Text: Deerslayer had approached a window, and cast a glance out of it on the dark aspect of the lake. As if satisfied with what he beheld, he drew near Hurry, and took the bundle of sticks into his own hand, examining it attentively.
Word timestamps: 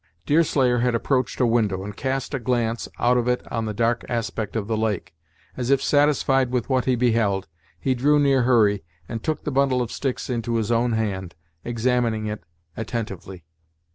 Deerslayer 0.25 0.79
had 0.79 0.95
approached 0.95 1.39
a 1.39 1.45
window, 1.45 1.83
and 1.83 1.95
cast 1.95 2.33
a 2.33 2.39
glance 2.39 2.87
out 2.97 3.17
of 3.17 3.27
it 3.27 3.39
on 3.51 3.65
the 3.65 3.71
dark 3.73 4.03
aspect 4.09 4.55
of 4.55 4.65
the 4.65 4.75
lake. 4.75 5.13
As 5.55 5.69
if 5.69 5.79
satisfied 5.79 6.49
with 6.49 6.69
what 6.69 6.85
he 6.85 6.95
beheld, 6.95 7.47
he 7.79 7.93
drew 7.93 8.17
near 8.17 8.41
Hurry, 8.41 8.83
and 9.07 9.21
took 9.21 9.43
the 9.43 9.51
bundle 9.51 9.79
of 9.79 9.91
sticks 9.91 10.27
into 10.27 10.55
his 10.55 10.71
own 10.71 10.93
hand, 10.93 11.35
examining 11.63 12.25
it 12.25 12.43
attentively. 12.75 13.43